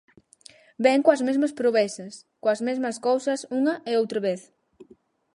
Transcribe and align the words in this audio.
Vén 0.85 0.99
coas 1.05 1.21
mesmas 1.27 1.55
promesas, 1.59 2.13
coas 2.43 2.59
mesmas 2.67 2.97
cousas 3.07 3.39
unha 3.59 3.75
e 3.91 3.93
outra 4.01 4.19
vez. 4.27 4.41